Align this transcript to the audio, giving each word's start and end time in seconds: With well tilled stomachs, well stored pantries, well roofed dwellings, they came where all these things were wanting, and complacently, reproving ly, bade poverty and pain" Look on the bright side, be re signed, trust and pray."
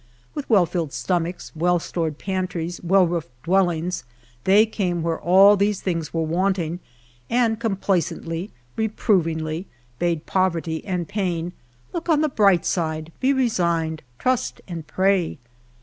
With 0.33 0.49
well 0.49 0.65
tilled 0.65 0.93
stomachs, 0.93 1.51
well 1.55 1.77
stored 1.77 2.17
pantries, 2.17 2.81
well 2.83 3.05
roofed 3.05 3.29
dwellings, 3.43 4.03
they 4.45 4.65
came 4.65 5.03
where 5.03 5.21
all 5.21 5.55
these 5.55 5.79
things 5.79 6.11
were 6.11 6.23
wanting, 6.23 6.79
and 7.29 7.59
complacently, 7.59 8.49
reproving 8.75 9.37
ly, 9.45 9.65
bade 9.99 10.25
poverty 10.25 10.83
and 10.85 11.07
pain" 11.07 11.53
Look 11.93 12.09
on 12.09 12.21
the 12.21 12.29
bright 12.29 12.65
side, 12.65 13.11
be 13.19 13.31
re 13.31 13.47
signed, 13.47 14.01
trust 14.17 14.59
and 14.67 14.87
pray." 14.87 15.37